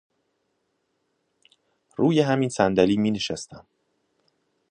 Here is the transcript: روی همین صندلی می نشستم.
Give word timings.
روی 1.95 2.19
همین 2.21 2.49
صندلی 2.49 2.97
می 2.97 3.11
نشستم. 3.11 3.65